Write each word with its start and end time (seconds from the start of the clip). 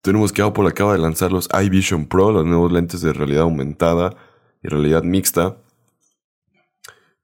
Tenemos 0.00 0.32
que 0.32 0.42
Apple 0.42 0.68
acaba 0.68 0.92
de 0.92 1.00
lanzar 1.00 1.32
los 1.32 1.48
iVision 1.52 2.06
Pro, 2.06 2.30
los 2.30 2.46
nuevos 2.46 2.70
lentes 2.70 3.00
de 3.00 3.12
realidad 3.12 3.42
aumentada 3.42 4.16
y 4.62 4.68
realidad 4.68 5.02
mixta. 5.02 5.56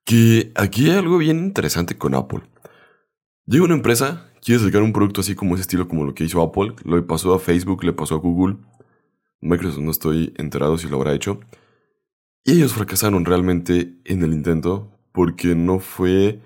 Que 0.05 0.53
aquí 0.55 0.91
hay 0.91 0.99
algo 0.99 1.19
bien 1.19 1.39
interesante 1.39 1.97
con 1.97 2.15
Apple. 2.15 2.43
Llega 3.47 3.65
una 3.65 3.75
empresa, 3.75 4.31
quiere 4.43 4.63
sacar 4.63 4.83
un 4.83 4.93
producto 4.93 5.21
así 5.21 5.35
como 5.35 5.55
ese 5.55 5.63
estilo 5.63 5.89
como 5.89 6.05
lo 6.05 6.15
que 6.15 6.25
hizo 6.25 6.43
Apple, 6.43 6.75
lo 6.85 7.07
pasó 7.07 7.35
a 7.35 7.39
Facebook, 7.39 7.85
le 7.85 7.93
pasó 7.93 8.15
a 8.15 8.19
Google. 8.19 8.57
Microsoft 9.41 9.83
no 9.83 9.91
estoy 9.91 10.33
enterado 10.37 10.79
si 10.79 10.89
lo 10.89 10.97
habrá 10.97 11.15
hecho. 11.15 11.41
Y 12.45 12.53
ellos 12.53 12.75
fracasaron 12.75 13.25
realmente 13.25 13.99
en 14.05 14.23
el 14.23 14.33
intento 14.33 14.91
porque 15.13 15.55
no 15.55 15.79
fue 15.79 16.41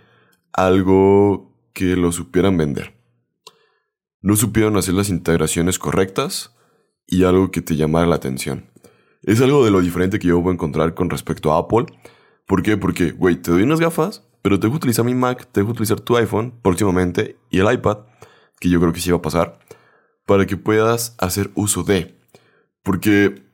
algo 0.53 1.53
que 1.73 1.97
lo 1.97 2.13
supieran 2.13 2.57
vender. 2.57 2.95
No 4.21 4.37
supieron 4.37 4.77
hacer 4.77 4.95
las 4.95 5.09
integraciones 5.09 5.79
correctas 5.79 6.55
y 7.07 7.25
algo 7.25 7.51
que 7.51 7.63
te 7.63 7.77
llamara 7.77 8.07
la 8.07 8.17
atención. 8.17 8.71
Es 9.23 9.41
algo 9.41 9.65
de 9.65 9.71
lo 9.71 9.81
diferente 9.81 10.19
que 10.19 10.29
yo 10.29 10.41
voy 10.41 10.51
a 10.51 10.55
encontrar 10.55 10.95
con 10.95 11.11
respecto 11.11 11.53
a 11.53 11.59
Apple. 11.59 11.87
¿Por 12.49 12.65
qué? 12.65 12.77
Porque, 12.77 13.13
güey, 13.13 13.37
te 13.37 13.53
doy 13.53 13.63
unas 13.63 13.79
gafas, 13.79 14.25
pero 14.43 14.59
te 14.59 14.67
dejo 14.67 14.79
utilizar 14.79 15.05
mi 15.05 15.15
Mac, 15.15 15.47
te 15.53 15.61
dejo 15.61 15.71
utilizar 15.71 16.01
tu 16.01 16.17
iPhone 16.17 16.53
próximamente 16.61 17.37
y 17.49 17.61
el 17.61 17.73
iPad, 17.73 17.99
que 18.59 18.69
yo 18.69 18.81
creo 18.81 18.93
que 18.93 19.01
sí 19.01 19.13
va 19.13 19.19
a 19.19 19.23
pasar, 19.23 19.61
para 20.27 20.47
que 20.47 20.57
puedas 20.57 21.15
hacer 21.19 21.53
uso 21.55 21.85
de. 21.85 22.19
Porque, 22.83 23.45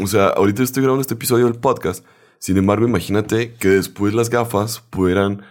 o 0.00 0.06
sea, 0.06 0.28
ahorita 0.28 0.62
estoy 0.62 0.82
grabando 0.82 1.02
este 1.02 1.12
episodio 1.12 1.44
del 1.44 1.56
podcast 1.60 2.06
sin 2.44 2.58
embargo, 2.58 2.86
imagínate 2.86 3.54
que 3.54 3.68
después 3.68 4.12
las 4.12 4.28
gafas 4.28 4.82
pudieran 4.90 5.46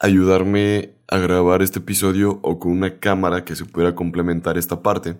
ayudarme 0.00 0.96
a 1.06 1.18
grabar 1.18 1.62
este 1.62 1.78
episodio 1.78 2.40
o 2.42 2.58
con 2.58 2.72
una 2.72 2.98
cámara 2.98 3.44
que 3.44 3.54
se 3.54 3.64
pudiera 3.64 3.94
complementar 3.94 4.58
esta 4.58 4.82
parte. 4.82 5.16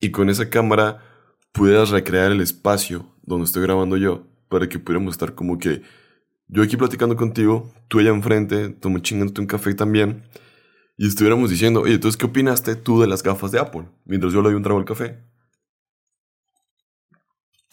Y 0.00 0.10
con 0.10 0.28
esa 0.28 0.50
cámara 0.50 1.02
pudieras 1.52 1.88
recrear 1.88 2.30
el 2.30 2.42
espacio 2.42 3.06
donde 3.22 3.46
estoy 3.46 3.62
grabando 3.62 3.96
yo 3.96 4.26
para 4.50 4.68
que 4.68 4.78
pudiéramos 4.78 5.14
estar 5.14 5.34
como 5.34 5.58
que 5.58 5.80
yo 6.48 6.62
aquí 6.62 6.76
platicando 6.76 7.16
contigo, 7.16 7.72
tú 7.88 7.98
allá 7.98 8.10
enfrente, 8.10 8.68
tú 8.68 8.96
chingándote 8.98 9.40
un 9.40 9.46
café 9.46 9.74
también. 9.74 10.24
Y 10.96 11.08
estuviéramos 11.08 11.50
diciendo, 11.50 11.80
oye, 11.82 11.94
entonces, 11.94 12.16
¿qué 12.16 12.26
opinaste 12.26 12.76
tú 12.76 13.00
de 13.00 13.06
las 13.06 13.22
gafas 13.22 13.50
de 13.50 13.58
Apple? 13.58 13.88
Mientras 14.04 14.32
yo 14.32 14.40
le 14.42 14.48
doy 14.48 14.56
un 14.56 14.62
trago 14.62 14.78
al 14.78 14.84
café. 14.84 15.24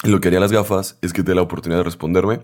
Lo 0.03 0.19
que 0.19 0.29
haría 0.29 0.39
las 0.39 0.51
gafas 0.51 0.97
es 1.01 1.13
que 1.13 1.21
te 1.21 1.31
dé 1.31 1.35
la 1.35 1.43
oportunidad 1.43 1.79
de 1.79 1.83
responderme 1.83 2.41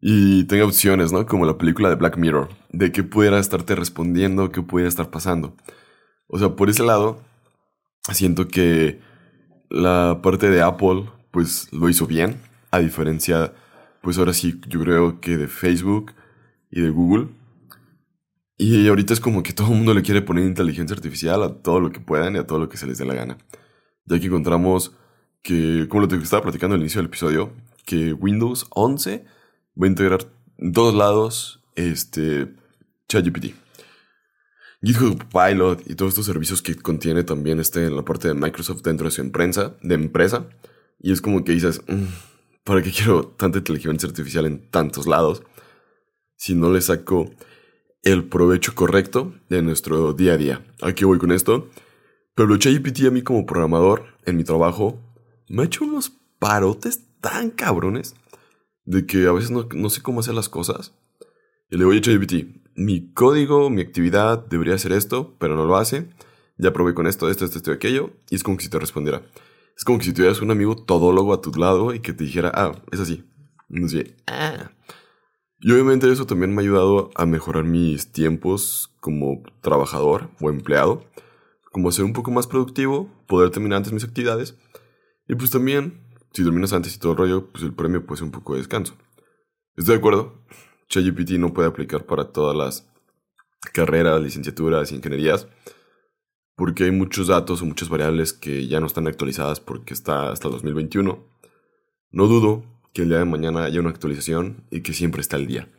y 0.00 0.44
tenga 0.44 0.64
opciones, 0.64 1.12
¿no? 1.12 1.26
Como 1.26 1.44
la 1.44 1.58
película 1.58 1.88
de 1.88 1.96
Black 1.96 2.16
Mirror, 2.16 2.48
de 2.70 2.92
qué 2.92 3.02
pudiera 3.02 3.38
estarte 3.38 3.74
respondiendo, 3.74 4.52
qué 4.52 4.62
pudiera 4.62 4.88
estar 4.88 5.10
pasando. 5.10 5.56
O 6.28 6.38
sea, 6.38 6.50
por 6.50 6.70
ese 6.70 6.84
lado, 6.84 7.20
siento 8.12 8.46
que 8.46 9.00
la 9.68 10.20
parte 10.22 10.48
de 10.48 10.62
Apple, 10.62 11.10
pues 11.32 11.72
lo 11.72 11.88
hizo 11.88 12.06
bien, 12.06 12.40
a 12.70 12.78
diferencia, 12.78 13.52
pues 14.02 14.18
ahora 14.18 14.32
sí, 14.32 14.60
yo 14.68 14.80
creo 14.80 15.20
que 15.20 15.36
de 15.36 15.48
Facebook 15.48 16.12
y 16.70 16.80
de 16.80 16.90
Google. 16.90 17.28
Y 18.56 18.88
ahorita 18.88 19.14
es 19.14 19.20
como 19.20 19.42
que 19.42 19.52
todo 19.52 19.68
el 19.68 19.76
mundo 19.76 19.94
le 19.94 20.02
quiere 20.02 20.22
poner 20.22 20.44
inteligencia 20.44 20.94
artificial 20.94 21.42
a 21.42 21.54
todo 21.62 21.80
lo 21.80 21.90
que 21.90 22.00
puedan 22.00 22.36
y 22.36 22.38
a 22.38 22.46
todo 22.46 22.58
lo 22.58 22.68
que 22.68 22.76
se 22.76 22.86
les 22.86 22.98
dé 22.98 23.04
la 23.04 23.14
gana. 23.14 23.38
Ya 24.04 24.20
que 24.20 24.26
encontramos 24.26 24.94
que, 25.42 25.86
como 25.88 26.02
lo 26.02 26.08
que 26.08 26.16
estaba 26.16 26.42
platicando 26.42 26.74
al 26.74 26.80
inicio 26.80 27.00
del 27.00 27.08
episodio, 27.08 27.52
que 27.86 28.12
Windows 28.12 28.66
11 28.70 29.24
va 29.80 29.86
a 29.86 29.88
integrar 29.88 30.26
en 30.58 30.72
todos 30.72 30.94
lados 30.94 31.62
este 31.74 32.54
ChatGPT. 33.08 33.54
GitHub 34.82 35.24
Pilot 35.28 35.90
y 35.90 35.94
todos 35.94 36.10
estos 36.10 36.26
servicios 36.26 36.62
que 36.62 36.74
contiene 36.74 37.22
también 37.22 37.60
este 37.60 37.84
en 37.84 37.96
la 37.96 38.04
parte 38.04 38.28
de 38.28 38.34
Microsoft 38.34 38.82
dentro 38.82 39.06
de 39.06 39.10
su 39.10 39.20
empresa, 39.20 39.76
de 39.82 39.94
empresa. 39.94 40.48
Y 40.98 41.12
es 41.12 41.20
como 41.20 41.44
que 41.44 41.52
dices, 41.52 41.82
mm, 41.86 42.04
¿para 42.64 42.82
qué 42.82 42.90
quiero 42.90 43.26
tanta 43.26 43.58
inteligencia 43.58 44.08
artificial 44.08 44.46
en 44.46 44.70
tantos 44.70 45.06
lados? 45.06 45.42
Si 46.36 46.54
no 46.54 46.70
le 46.70 46.80
saco 46.80 47.30
el 48.02 48.24
provecho 48.24 48.74
correcto 48.74 49.34
de 49.48 49.62
nuestro 49.62 50.12
día 50.12 50.34
a 50.34 50.36
día. 50.36 50.64
Aquí 50.80 51.04
voy 51.04 51.18
con 51.18 51.32
esto. 51.32 51.68
Pero 52.34 52.56
ChatGPT 52.56 53.06
a 53.06 53.10
mí 53.10 53.22
como 53.22 53.44
programador, 53.44 54.04
en 54.24 54.36
mi 54.36 54.44
trabajo, 54.44 54.98
me 55.48 55.62
ha 55.62 55.66
hecho 55.66 55.84
unos 55.84 56.12
parotes 56.38 57.02
tan 57.20 57.50
cabrones 57.50 58.14
de 58.84 59.04
que 59.04 59.26
a 59.26 59.32
veces 59.32 59.50
no, 59.50 59.90
sé 59.90 60.02
cómo 60.02 60.20
hacer 60.20 60.34
las 60.34 60.48
cosas. 60.48 60.94
Y 61.68 61.76
le 61.76 61.84
voy 61.84 61.98
a 61.98 62.00
ChatGPT, 62.00 62.76
mi 62.76 63.12
código, 63.12 63.68
mi 63.68 63.82
actividad 63.82 64.46
debería 64.46 64.74
hacer 64.74 64.92
esto, 64.92 65.36
pero 65.38 65.56
no 65.56 65.64
lo 65.64 65.76
hace. 65.76 66.08
Ya 66.56 66.72
probé 66.72 66.94
con 66.94 67.06
esto, 67.06 67.28
esto, 67.30 67.44
esto, 67.44 67.58
esto 67.58 67.72
y 67.72 67.74
aquello. 67.74 68.10
Y 68.30 68.36
es 68.36 68.42
como 68.42 68.56
que 68.56 68.64
si 68.64 68.70
te 68.70 68.78
respondiera. 68.78 69.22
Es 69.76 69.84
como 69.84 69.98
que 69.98 70.04
si 70.04 70.12
tuvieras 70.12 70.40
un 70.40 70.50
amigo 70.50 70.76
todólogo 70.76 71.32
a 71.32 71.40
tu 71.40 71.52
lado 71.52 71.94
y 71.94 72.00
que 72.00 72.12
te 72.12 72.24
dijera, 72.24 72.52
ah, 72.54 72.72
es 72.92 73.00
así. 73.00 73.24
Y, 73.68 73.88
sé, 73.88 74.16
ah. 74.26 74.70
y 75.60 75.70
obviamente 75.70 76.10
eso 76.10 76.26
también 76.26 76.54
me 76.54 76.60
ha 76.60 76.64
ayudado 76.64 77.10
a 77.14 77.24
mejorar 77.24 77.64
mis 77.64 78.10
tiempos 78.10 78.92
como 79.00 79.42
trabajador 79.60 80.30
o 80.40 80.50
empleado. 80.50 81.04
Como 81.72 81.92
ser 81.92 82.04
un 82.04 82.12
poco 82.12 82.32
más 82.32 82.48
productivo, 82.48 83.08
poder 83.28 83.50
terminar 83.50 83.76
antes 83.76 83.92
mis 83.92 84.04
actividades 84.04 84.56
y 85.30 85.36
pues 85.36 85.52
también, 85.52 86.00
si 86.32 86.42
terminas 86.42 86.72
antes 86.72 86.96
y 86.96 86.98
todo 86.98 87.12
el 87.12 87.18
rollo, 87.18 87.52
pues 87.52 87.62
el 87.62 87.72
premio 87.72 88.04
puede 88.04 88.18
ser 88.18 88.24
un 88.24 88.32
poco 88.32 88.54
de 88.54 88.58
descanso. 88.58 88.96
Estoy 89.76 89.94
de 89.94 89.98
acuerdo. 90.00 90.42
ChatGPT 90.88 91.38
no 91.38 91.54
puede 91.54 91.68
aplicar 91.68 92.04
para 92.04 92.32
todas 92.32 92.56
las 92.56 92.90
carreras, 93.72 94.20
licenciaturas 94.20 94.90
ingenierías, 94.90 95.46
porque 96.60 96.84
hay 96.84 96.90
muchos 96.90 97.28
datos 97.28 97.62
o 97.62 97.64
muchas 97.64 97.88
variables 97.88 98.34
que 98.34 98.68
ya 98.68 98.80
no 98.80 98.86
están 98.86 99.06
actualizadas 99.06 99.60
porque 99.60 99.94
está 99.94 100.30
hasta 100.30 100.48
el 100.48 100.52
2021. 100.52 101.26
No 102.10 102.26
dudo 102.26 102.66
que 102.92 103.00
el 103.00 103.08
día 103.08 103.20
de 103.20 103.24
mañana 103.24 103.64
haya 103.64 103.80
una 103.80 103.88
actualización 103.88 104.66
y 104.70 104.82
que 104.82 104.92
siempre 104.92 105.22
está 105.22 105.36
al 105.36 105.46
día. 105.46 105.72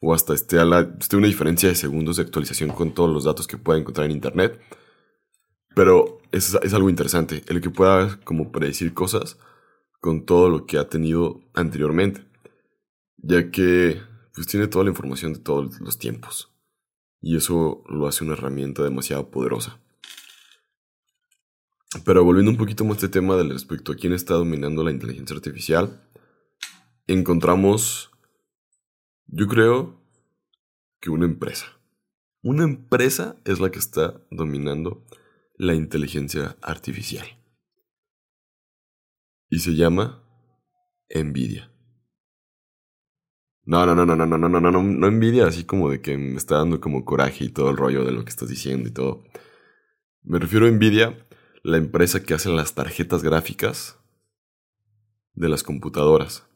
O 0.00 0.12
hasta 0.12 0.34
esté, 0.34 0.58
a 0.58 0.64
la, 0.64 0.80
esté 0.98 1.16
una 1.16 1.28
diferencia 1.28 1.68
de 1.68 1.76
segundos 1.76 2.16
de 2.16 2.24
actualización 2.24 2.70
con 2.70 2.92
todos 2.92 3.08
los 3.08 3.22
datos 3.22 3.46
que 3.46 3.56
pueda 3.56 3.78
encontrar 3.78 4.06
en 4.06 4.16
Internet 4.16 4.60
pero 5.76 6.18
es, 6.32 6.58
es 6.60 6.74
algo 6.74 6.90
interesante, 6.90 7.44
el 7.46 7.60
que 7.60 7.70
pueda 7.70 8.18
como 8.24 8.50
predecir 8.50 8.94
cosas 8.94 9.38
con 10.00 10.26
todo 10.26 10.48
lo 10.48 10.66
que 10.66 10.78
ha 10.78 10.88
tenido 10.88 11.42
anteriormente, 11.54 12.26
ya 13.18 13.52
que 13.52 14.00
pues 14.34 14.48
tiene 14.48 14.66
toda 14.66 14.86
la 14.86 14.90
información 14.90 15.34
de 15.34 15.38
todos 15.38 15.78
los 15.80 15.98
tiempos 15.98 16.50
y 17.20 17.36
eso 17.36 17.84
lo 17.88 18.08
hace 18.08 18.24
una 18.24 18.32
herramienta 18.32 18.82
demasiado 18.82 19.30
poderosa. 19.30 19.78
Pero 22.04 22.24
volviendo 22.24 22.50
un 22.50 22.56
poquito 22.56 22.84
más 22.84 22.94
a 22.94 23.06
este 23.06 23.08
tema 23.08 23.36
del 23.36 23.50
respecto 23.50 23.92
a 23.92 23.96
quién 23.96 24.12
está 24.12 24.34
dominando 24.34 24.82
la 24.82 24.90
inteligencia 24.90 25.36
artificial, 25.36 26.08
encontramos, 27.06 28.10
yo 29.26 29.46
creo, 29.46 30.00
que 31.00 31.10
una 31.10 31.26
empresa. 31.26 31.66
Una 32.42 32.64
empresa 32.64 33.40
es 33.44 33.60
la 33.60 33.70
que 33.70 33.78
está 33.78 34.20
dominando 34.30 35.04
la 35.56 35.74
inteligencia 35.74 36.56
artificial. 36.62 37.26
Y 39.48 39.60
se 39.60 39.74
llama 39.74 40.22
envidia. 41.08 41.70
No, 43.64 43.84
no, 43.84 43.94
no, 43.94 44.06
no, 44.06 44.14
no, 44.14 44.26
no, 44.26 44.38
no, 44.38 44.48
no, 44.48 44.60
no, 44.60 44.82
no 44.82 45.06
envidia 45.08 45.46
así 45.46 45.64
como 45.64 45.90
de 45.90 46.00
que 46.00 46.16
me 46.16 46.36
está 46.36 46.58
dando 46.58 46.80
como 46.80 47.04
coraje 47.04 47.44
y 47.44 47.48
todo 47.48 47.70
el 47.70 47.76
rollo 47.76 48.04
de 48.04 48.12
lo 48.12 48.24
que 48.24 48.30
estás 48.30 48.48
diciendo 48.48 48.88
y 48.88 48.92
todo. 48.92 49.24
Me 50.22 50.38
refiero 50.38 50.66
a 50.66 50.68
envidia, 50.68 51.26
la 51.66 51.78
empresa 51.78 52.22
que 52.22 52.32
hace 52.32 52.48
las 52.48 52.76
tarjetas 52.76 53.24
gráficas 53.24 53.98
de 55.34 55.48
las 55.48 55.64
computadoras. 55.64 56.46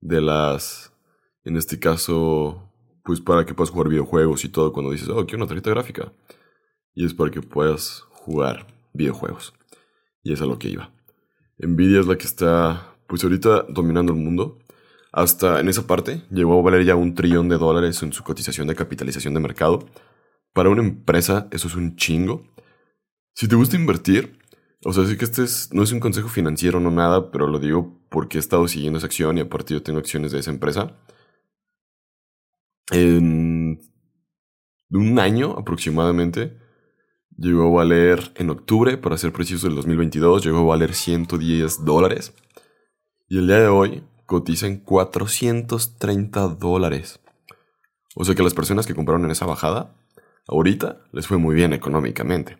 De 0.00 0.20
las, 0.20 0.92
en 1.42 1.56
este 1.56 1.80
caso, 1.80 2.70
pues 3.02 3.20
para 3.20 3.44
que 3.44 3.54
puedas 3.54 3.70
jugar 3.70 3.88
videojuegos 3.88 4.44
y 4.44 4.50
todo 4.50 4.72
cuando 4.72 4.92
dices, 4.92 5.08
oh, 5.08 5.26
quiero 5.26 5.38
una 5.38 5.48
tarjeta 5.48 5.70
gráfica 5.70 6.12
y 6.94 7.04
es 7.04 7.12
para 7.12 7.32
que 7.32 7.42
puedas 7.42 8.04
jugar 8.12 8.68
videojuegos. 8.92 9.52
Y 10.22 10.32
es 10.32 10.40
a 10.40 10.46
lo 10.46 10.60
que 10.60 10.68
iba. 10.68 10.92
Nvidia 11.58 11.98
es 11.98 12.06
la 12.06 12.16
que 12.16 12.26
está, 12.26 12.94
pues 13.08 13.24
ahorita 13.24 13.66
dominando 13.68 14.12
el 14.12 14.20
mundo. 14.20 14.60
Hasta 15.10 15.58
en 15.58 15.68
esa 15.68 15.88
parte 15.88 16.22
llegó 16.30 16.56
a 16.56 16.62
valer 16.62 16.84
ya 16.84 16.94
un 16.94 17.16
trillón 17.16 17.48
de 17.48 17.58
dólares 17.58 18.00
en 18.04 18.12
su 18.12 18.22
cotización 18.22 18.68
de 18.68 18.76
capitalización 18.76 19.34
de 19.34 19.40
mercado. 19.40 19.88
Para 20.52 20.68
una 20.68 20.82
empresa 20.82 21.48
eso 21.50 21.66
es 21.66 21.74
un 21.74 21.96
chingo. 21.96 22.44
Si 23.34 23.48
te 23.48 23.56
gusta 23.56 23.76
invertir, 23.76 24.38
o 24.84 24.92
sea, 24.92 25.06
sí 25.06 25.16
que 25.16 25.24
este 25.24 25.42
no 25.72 25.82
es 25.82 25.92
un 25.92 26.00
consejo 26.00 26.28
financiero, 26.28 26.78
no 26.78 26.90
nada, 26.90 27.30
pero 27.30 27.48
lo 27.48 27.58
digo 27.58 28.00
porque 28.08 28.38
he 28.38 28.40
estado 28.40 28.68
siguiendo 28.68 28.98
esa 28.98 29.06
acción 29.06 29.38
y 29.38 29.40
aparte 29.40 29.74
yo 29.74 29.82
tengo 29.82 29.98
acciones 29.98 30.30
de 30.32 30.38
esa 30.38 30.50
empresa. 30.50 30.96
En 32.90 33.80
un 34.90 35.18
año 35.18 35.52
aproximadamente, 35.58 36.56
llegó 37.36 37.66
a 37.66 37.82
valer 37.82 38.32
en 38.36 38.50
octubre, 38.50 38.98
para 38.98 39.18
ser 39.18 39.32
preciso, 39.32 39.66
del 39.66 39.76
2022, 39.76 40.44
llegó 40.44 40.58
a 40.58 40.76
valer 40.76 40.94
110 40.94 41.84
dólares. 41.84 42.34
Y 43.26 43.38
el 43.38 43.46
día 43.48 43.58
de 43.58 43.68
hoy 43.68 44.04
cotiza 44.26 44.66
en 44.66 44.78
430 44.78 46.48
dólares. 46.48 47.20
O 48.14 48.24
sea 48.24 48.34
que 48.34 48.42
las 48.44 48.54
personas 48.54 48.86
que 48.86 48.94
compraron 48.94 49.24
en 49.24 49.32
esa 49.32 49.46
bajada, 49.46 49.96
ahorita 50.46 51.02
les 51.12 51.26
fue 51.26 51.38
muy 51.38 51.54
bien 51.54 51.72
económicamente. 51.72 52.58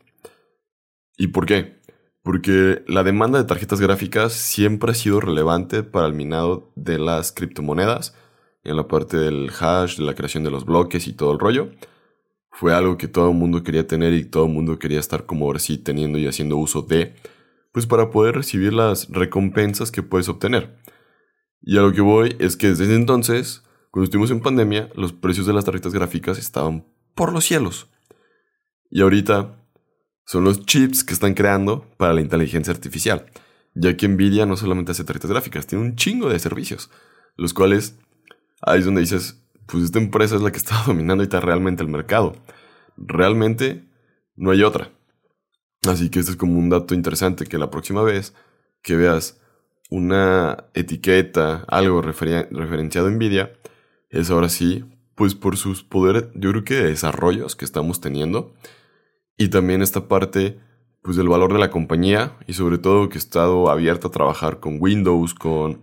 ¿Y 1.17 1.29
por 1.29 1.47
qué? 1.47 1.81
Porque 2.23 2.83
la 2.89 3.05
demanda 3.05 3.39
de 3.39 3.45
tarjetas 3.45 3.81
gráficas 3.81 4.33
siempre 4.33 4.91
ha 4.91 4.95
sido 4.95 5.21
relevante 5.21 5.83
para 5.83 6.07
el 6.07 6.15
minado 6.15 6.73
de 6.75 6.99
las 6.99 7.33
criptomonedas, 7.33 8.17
en 8.65 8.77
la 8.77 8.89
parte 8.89 9.17
del 9.17 9.51
hash, 9.51 9.99
de 9.99 10.05
la 10.05 10.15
creación 10.15 10.43
de 10.43 10.51
los 10.51 10.65
bloques 10.65 11.07
y 11.07 11.13
todo 11.13 11.33
el 11.33 11.39
rollo. 11.39 11.71
Fue 12.51 12.75
algo 12.75 12.97
que 12.97 13.09
todo 13.09 13.31
el 13.31 13.37
mundo 13.37 13.63
quería 13.63 13.87
tener 13.87 14.13
y 14.15 14.25
todo 14.25 14.47
el 14.47 14.53
mundo 14.53 14.79
quería 14.79 15.01
estar 15.01 15.27
como 15.27 15.45
ahora 15.45 15.59
sí 15.59 15.77
teniendo 15.77 16.19
y 16.19 16.27
haciendo 16.27 16.57
uso 16.57 16.83
de, 16.83 17.15
pues 17.73 17.87
para 17.87 18.11
poder 18.11 18.37
recibir 18.37 18.73
las 18.73 19.09
recompensas 19.11 19.91
que 19.91 20.03
puedes 20.03 20.29
obtener. 20.29 20.77
Y 21.61 21.77
a 21.79 21.83
lo 21.83 21.93
que 21.93 22.01
voy 22.01 22.37
es 22.39 22.57
que 22.57 22.69
desde 22.69 22.95
entonces, 22.95 23.65
cuando 23.91 24.05
estuvimos 24.05 24.31
en 24.31 24.41
pandemia, 24.41 24.89
los 24.95 25.13
precios 25.13 25.47
de 25.47 25.53
las 25.53 25.65
tarjetas 25.65 25.93
gráficas 25.93 26.39
estaban 26.39 26.87
por 27.15 27.33
los 27.33 27.45
cielos. 27.45 27.89
Y 28.91 29.01
ahorita 29.01 29.64
son 30.25 30.45
los 30.45 30.65
chips 30.65 31.05
que 31.05 31.15
están 31.15 31.35
creando 31.35 31.87
para 31.97 32.13
la 32.13 32.21
inteligencia 32.21 32.73
artificial, 32.73 33.27
ya 33.75 33.97
que 33.97 34.09
Nvidia 34.09 34.47
no 34.47 34.57
solamente 34.57 34.93
hace 34.93 35.05
tarjetas 35.05 35.31
gráficas, 35.31 35.67
tiene 35.67 35.85
un 35.85 35.97
chingo 35.97 36.29
de 36.29 36.39
servicios, 36.39 36.91
los 37.37 37.53
cuales 37.53 37.97
ahí 38.63 38.81
es 38.81 38.85
donde 38.85 39.03
dices, 39.03 39.43
pues 39.67 39.85
esta 39.85 39.99
empresa 39.99 40.37
es 40.37 40.43
la 40.43 40.51
que 40.51 40.59
está 40.59 40.83
dominando 40.87 41.23
ahorita 41.23 41.41
realmente 41.41 41.83
el 41.83 41.89
mercado. 41.89 42.37
Realmente 42.97 43.85
no 44.37 44.51
hay 44.51 44.63
otra. 44.63 44.91
Así 45.89 46.09
que 46.09 46.21
esto 46.21 46.33
es 46.33 46.37
como 46.37 46.59
un 46.59 46.71
dato 46.71 46.95
interesante 46.95 47.45
que 47.45 47.59
la 47.59 47.71
próxima 47.71 48.03
vez 48.03 48.35
que 48.83 48.97
veas 48.97 49.41
una 49.91 50.65
etiqueta, 50.75 51.65
algo 51.69 52.01
referenciado 52.01 53.09
a 53.09 53.11
Nvidia, 53.11 53.53
es 54.09 54.31
ahora 54.31 54.49
sí, 54.49 54.85
pues 55.15 55.35
por 55.35 55.57
sus 55.57 55.83
poderes, 55.85 56.27
yo 56.35 56.51
creo 56.51 56.65
que 56.65 56.75
de 56.75 56.85
desarrollos 56.85 57.55
que 57.57 57.65
estamos 57.65 58.01
teniendo 58.01 58.55
y 59.37 59.49
también 59.49 59.83
esta 59.83 60.09
parte 60.09 60.61
pues 61.03 61.17
del 61.17 61.29
valor 61.29 61.53
de 61.53 61.59
la 61.59 61.71
compañía 61.71 62.39
y 62.47 62.55
sobre 62.55 62.79
todo 62.79 63.09
que 63.09 63.17
he 63.17 63.19
estado 63.19 63.69
abierto 63.69 64.09
a 64.09 64.11
trabajar 64.11 64.59
con 64.59 64.79
Windows, 64.81 65.35
con, 65.35 65.83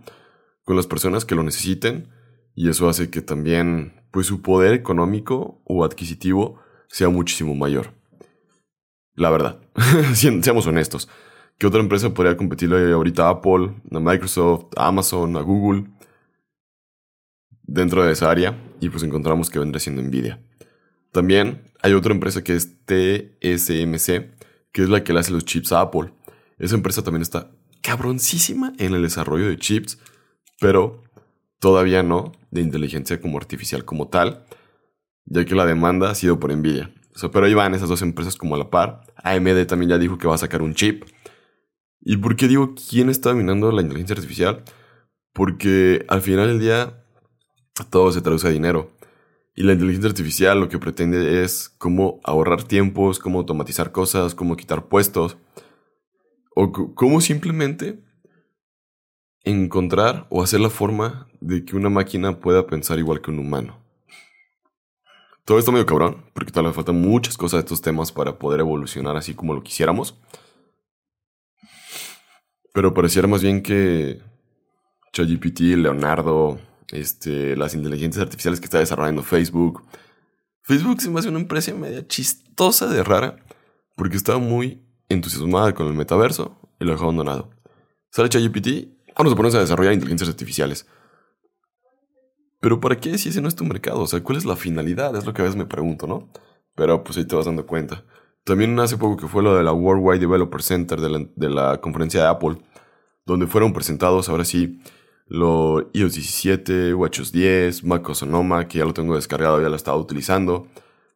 con 0.64 0.76
las 0.76 0.86
personas 0.88 1.24
que 1.24 1.36
lo 1.36 1.44
necesiten 1.44 2.08
y 2.54 2.68
eso 2.68 2.88
hace 2.88 3.08
que 3.08 3.22
también 3.22 4.02
pues 4.10 4.26
su 4.26 4.42
poder 4.42 4.74
económico 4.74 5.62
o 5.64 5.84
adquisitivo 5.84 6.60
sea 6.88 7.08
muchísimo 7.08 7.54
mayor. 7.54 7.94
La 9.14 9.30
verdad, 9.30 9.60
seamos 10.14 10.66
honestos. 10.66 11.08
¿Qué 11.58 11.66
otra 11.66 11.80
empresa 11.80 12.12
podría 12.12 12.36
competirle 12.36 12.92
ahorita 12.92 13.26
a 13.26 13.30
Apple, 13.30 13.74
a 13.90 14.00
Microsoft, 14.00 14.66
a 14.76 14.88
Amazon, 14.88 15.36
a 15.36 15.40
Google? 15.40 15.84
Dentro 17.62 18.04
de 18.04 18.12
esa 18.12 18.30
área 18.30 18.58
y 18.80 18.88
pues 18.88 19.02
encontramos 19.02 19.48
que 19.48 19.58
vendrá 19.58 19.78
siendo 19.78 20.02
Nvidia. 20.02 20.42
También 21.12 21.71
hay 21.82 21.92
otra 21.94 22.14
empresa 22.14 22.42
que 22.42 22.54
es 22.54 22.76
TSMC, 22.86 24.30
que 24.72 24.82
es 24.82 24.88
la 24.88 25.02
que 25.02 25.12
le 25.12 25.20
hace 25.20 25.32
los 25.32 25.44
chips 25.44 25.72
a 25.72 25.80
Apple. 25.80 26.12
Esa 26.58 26.76
empresa 26.76 27.02
también 27.02 27.22
está 27.22 27.50
cabroncísima 27.82 28.72
en 28.78 28.94
el 28.94 29.02
desarrollo 29.02 29.48
de 29.48 29.58
chips, 29.58 29.98
pero 30.60 31.02
todavía 31.58 32.04
no 32.04 32.32
de 32.52 32.60
inteligencia 32.60 33.20
como 33.20 33.36
artificial 33.36 33.84
como 33.84 34.08
tal, 34.08 34.44
ya 35.24 35.44
que 35.44 35.56
la 35.56 35.66
demanda 35.66 36.10
ha 36.10 36.14
sido 36.14 36.38
por 36.38 36.56
Nvidia. 36.56 36.92
pero 37.32 37.46
ahí 37.46 37.54
van 37.54 37.74
esas 37.74 37.88
dos 37.88 38.02
empresas 38.02 38.36
como 38.36 38.54
a 38.54 38.58
la 38.58 38.70
par. 38.70 39.02
AMD 39.16 39.66
también 39.66 39.90
ya 39.90 39.98
dijo 39.98 40.18
que 40.18 40.28
va 40.28 40.36
a 40.36 40.38
sacar 40.38 40.62
un 40.62 40.74
chip. 40.74 41.04
¿Y 42.00 42.16
por 42.16 42.36
qué 42.36 42.48
digo 42.48 42.74
quién 42.74 43.10
está 43.10 43.30
dominando 43.30 43.70
la 43.72 43.82
inteligencia 43.82 44.14
artificial? 44.14 44.62
Porque 45.32 46.04
al 46.08 46.22
final 46.22 46.46
del 46.46 46.60
día 46.60 47.04
todo 47.90 48.12
se 48.12 48.20
traduce 48.20 48.46
a 48.46 48.50
dinero. 48.50 48.92
Y 49.54 49.64
la 49.64 49.72
inteligencia 49.72 50.08
artificial 50.08 50.60
lo 50.60 50.68
que 50.68 50.78
pretende 50.78 51.42
es 51.42 51.68
cómo 51.68 52.20
ahorrar 52.24 52.62
tiempos, 52.62 53.18
cómo 53.18 53.40
automatizar 53.40 53.92
cosas, 53.92 54.34
cómo 54.34 54.56
quitar 54.56 54.86
puestos. 54.86 55.36
O 56.54 56.72
cómo 56.94 57.20
simplemente 57.20 58.02
encontrar 59.44 60.26
o 60.30 60.42
hacer 60.42 60.60
la 60.60 60.70
forma 60.70 61.28
de 61.40 61.64
que 61.64 61.76
una 61.76 61.90
máquina 61.90 62.40
pueda 62.40 62.66
pensar 62.66 62.98
igual 62.98 63.20
que 63.20 63.30
un 63.30 63.38
humano. 63.38 63.78
Todo 65.44 65.58
esto 65.58 65.72
medio 65.72 65.86
cabrón, 65.86 66.24
porque 66.34 66.52
todavía 66.52 66.72
faltan 66.72 67.00
muchas 67.00 67.36
cosas 67.36 67.58
de 67.58 67.60
estos 67.60 67.82
temas 67.82 68.12
para 68.12 68.38
poder 68.38 68.60
evolucionar 68.60 69.16
así 69.16 69.34
como 69.34 69.54
lo 69.54 69.62
quisiéramos. 69.62 70.16
Pero 72.72 72.94
pareciera 72.94 73.26
más 73.26 73.42
bien 73.42 73.62
que 73.62 74.20
ChatGPT, 75.12 75.60
Leonardo, 75.76 76.60
este, 76.92 77.56
las 77.56 77.74
inteligencias 77.74 78.22
artificiales 78.22 78.60
que 78.60 78.66
está 78.66 78.78
desarrollando 78.78 79.22
Facebook. 79.22 79.82
Facebook 80.62 81.00
se 81.00 81.10
me 81.10 81.18
hace 81.18 81.28
una 81.28 81.40
empresa 81.40 81.74
media 81.74 82.06
chistosa 82.06 82.86
de 82.86 83.02
rara, 83.02 83.36
porque 83.96 84.16
estaba 84.16 84.38
muy 84.38 84.82
entusiasmada 85.08 85.74
con 85.74 85.86
el 85.88 85.94
metaverso 85.94 86.56
y 86.78 86.84
lo 86.84 86.92
dejó 86.92 87.04
abandonado. 87.04 87.50
Sale 88.10 88.28
ChatGPT, 88.28 88.88
ahora 89.16 89.30
nos 89.30 89.34
ponemos 89.34 89.54
a 89.54 89.60
desarrollar 89.60 89.94
inteligencias 89.94 90.30
artificiales. 90.30 90.86
Pero 92.60 92.78
¿para 92.78 92.96
qué 92.96 93.18
si 93.18 93.30
ese 93.30 93.40
no 93.40 93.48
es 93.48 93.56
tu 93.56 93.64
mercado? 93.64 94.00
O 94.00 94.06
sea, 94.06 94.22
¿cuál 94.22 94.38
es 94.38 94.44
la 94.44 94.54
finalidad? 94.54 95.16
Es 95.16 95.26
lo 95.26 95.34
que 95.34 95.42
a 95.42 95.44
veces 95.44 95.56
me 95.56 95.66
pregunto, 95.66 96.06
¿no? 96.06 96.30
Pero 96.76 97.02
pues 97.02 97.18
ahí 97.18 97.26
te 97.26 97.34
vas 97.34 97.46
dando 97.46 97.66
cuenta. 97.66 98.04
También 98.44 98.78
hace 98.78 98.98
poco 98.98 99.16
que 99.16 99.28
fue 99.28 99.42
lo 99.42 99.56
de 99.56 99.64
la 99.64 99.72
Worldwide 99.72 100.20
Developer 100.20 100.62
Center 100.62 101.00
de 101.00 101.50
la 101.50 101.80
conferencia 101.80 102.22
de 102.22 102.28
Apple, 102.28 102.58
donde 103.24 103.46
fueron 103.46 103.72
presentados 103.72 104.28
ahora 104.28 104.44
sí 104.44 104.80
lo 105.26 105.90
iOS 105.92 106.14
17, 106.14 106.94
WatchOS 106.94 107.32
10, 107.32 107.84
macOS 107.84 108.18
Sonoma, 108.18 108.68
que 108.68 108.78
ya 108.78 108.84
lo 108.84 108.92
tengo 108.92 109.14
descargado, 109.14 109.60
ya 109.62 109.68
lo 109.68 109.76
estaba 109.76 109.96
utilizando. 109.96 110.66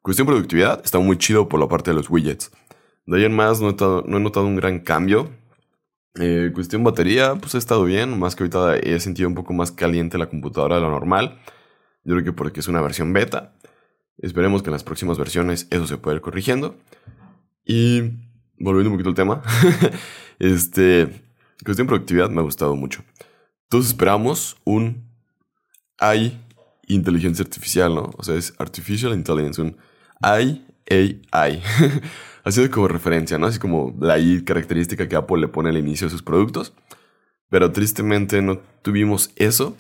Cuestión 0.03 0.27
productividad, 0.27 0.81
está 0.85 0.99
muy 0.99 1.19
chido 1.19 1.49
por 1.49 1.61
la 1.61 1.69
parte 1.69 1.91
de 1.91 1.97
los 1.97 2.09
widgets. 2.09 2.51
De 3.07 3.19
ahí 3.19 3.25
en 3.25 3.35
más 3.35 3.61
no 3.61 3.69
he 3.69 3.71
notado, 3.73 4.05
no 4.07 4.17
he 4.17 4.21
notado 4.21 4.47
un 4.47 4.57
gran 4.57 4.81
cambio. 4.81 5.31
Eh, 6.19 6.51
cuestión 6.55 6.83
batería, 6.83 7.35
pues 7.35 7.55
ha 7.55 7.59
estado 7.59 7.85
bien, 7.85 8.19
más 8.19 8.35
que 8.35 8.45
ahorita 8.45 8.77
he 8.79 8.99
sentido 9.01 9.29
un 9.29 9.35
poco 9.35 9.53
más 9.53 9.71
caliente 9.71 10.17
la 10.17 10.29
computadora 10.29 10.77
de 10.77 10.83
lo 10.83 10.91
normal. 10.91 11.39
Yo 12.05 12.15
creo 12.15 12.25
que 12.25 12.33
porque 12.33 12.61
es 12.61 12.69
una 12.69 12.81
versión 12.81 13.13
beta. 13.13 13.53
Esperemos 14.19 14.63
que 14.63 14.69
en 14.69 14.73
las 14.73 14.85
próximas 14.85 15.19
versiones 15.19 15.67
eso 15.71 15.87
se 15.87 15.99
pueda 15.99 16.17
ir 16.17 16.23
corrigiendo. 16.23 16.77
Y 17.65 18.01
volviendo 18.59 18.91
un 18.91 18.97
poquito 18.97 19.11
al 19.11 19.15
tema, 19.15 19.43
este, 20.39 21.23
cuestión 21.65 21.87
productividad 21.87 22.31
me 22.31 22.41
ha 22.41 22.45
gustado 22.45 22.77
mucho. 22.77 23.03
Todos 23.69 23.87
esperamos 23.87 24.57
un 24.65 25.09
AI 25.99 26.41
inteligencia 26.89 27.43
artificial, 27.43 27.95
¿no? 27.95 28.11
O 28.17 28.23
sea, 28.23 28.37
es 28.37 28.55
Artificial 28.59 29.13
Intelligence, 29.13 29.61
un 29.61 29.77
AI 30.23 30.65
AI. 30.91 31.63
Así 32.45 32.69
como 32.69 32.89
referencia, 32.89 33.39
¿no? 33.39 33.47
Así 33.47 33.59
como 33.59 33.95
la 34.01 34.17
característica 34.45 35.09
que 35.09 35.17
Apple 35.17 35.39
le 35.41 35.49
pone 35.49 35.71
al 35.71 35.79
inicio 35.79 36.07
de 36.07 36.13
sus 36.13 36.23
productos. 36.23 36.73
Pero 37.49 37.73
tristemente 37.73 38.43
no 38.43 38.61
tuvimos 38.83 39.31
eso, 39.37 39.77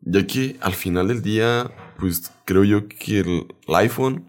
ya 0.00 0.26
que 0.26 0.56
al 0.60 0.74
final 0.74 1.08
del 1.08 1.22
día, 1.22 1.70
pues 1.98 2.32
creo 2.44 2.64
yo 2.64 2.88
que 2.88 3.20
el 3.20 3.46
iPhone 3.68 4.26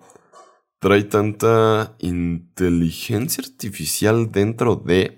trae 0.80 1.04
tanta 1.04 1.96
inteligencia 2.00 3.44
artificial 3.44 4.32
dentro 4.32 4.76
de 4.76 5.18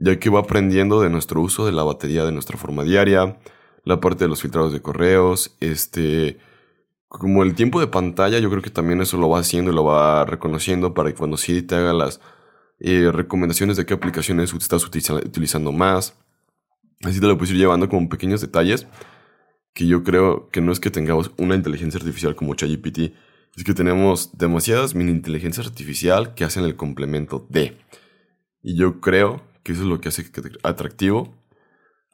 ya 0.00 0.18
que 0.18 0.30
va 0.30 0.40
aprendiendo 0.40 1.00
de 1.00 1.10
nuestro 1.10 1.40
uso 1.40 1.66
de 1.66 1.72
la 1.72 1.84
batería 1.84 2.24
de 2.24 2.32
nuestra 2.32 2.58
forma 2.58 2.82
diaria, 2.82 3.38
la 3.84 4.00
parte 4.00 4.24
de 4.24 4.28
los 4.28 4.42
filtrados 4.42 4.72
de 4.72 4.82
correos, 4.82 5.56
este, 5.60 6.38
como 7.08 7.42
el 7.42 7.54
tiempo 7.54 7.80
de 7.80 7.86
pantalla, 7.86 8.38
yo 8.38 8.50
creo 8.50 8.62
que 8.62 8.70
también 8.70 9.00
eso 9.00 9.16
lo 9.16 9.28
va 9.28 9.38
haciendo 9.40 9.70
y 9.70 9.74
lo 9.74 9.84
va 9.84 10.24
reconociendo 10.24 10.94
para 10.94 11.10
que 11.10 11.16
cuando 11.16 11.36
sí 11.36 11.62
te 11.62 11.76
haga 11.76 11.92
las 11.92 12.20
eh, 12.80 13.10
recomendaciones 13.12 13.76
de 13.76 13.86
qué 13.86 13.94
aplicaciones 13.94 14.52
estás 14.54 14.84
utilizando 14.84 15.72
más. 15.72 16.16
Así 17.02 17.20
te 17.20 17.26
lo 17.26 17.36
puedes 17.38 17.52
ir 17.52 17.58
llevando 17.58 17.88
como 17.88 18.08
pequeños 18.08 18.40
detalles 18.40 18.86
que 19.72 19.86
yo 19.86 20.02
creo 20.02 20.48
que 20.50 20.60
no 20.60 20.72
es 20.72 20.80
que 20.80 20.90
tengamos 20.90 21.30
una 21.36 21.54
inteligencia 21.54 21.98
artificial 21.98 22.34
como 22.34 22.54
ChatGPT 22.54 23.14
Es 23.56 23.64
que 23.64 23.74
tenemos 23.74 24.36
demasiadas 24.36 24.94
mini 24.94 25.10
inteligencias 25.10 25.66
artificial 25.66 26.34
que 26.34 26.44
hacen 26.44 26.64
el 26.64 26.76
complemento 26.76 27.46
de. 27.48 27.76
Y 28.62 28.76
yo 28.76 29.00
creo 29.00 29.42
eso 29.72 29.82
es 29.82 29.88
lo 29.88 30.00
que 30.00 30.08
hace 30.08 30.24
atractivo 30.62 31.34